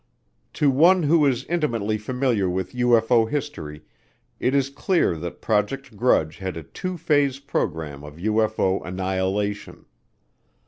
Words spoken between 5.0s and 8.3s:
that Project Grudge had a two phase program of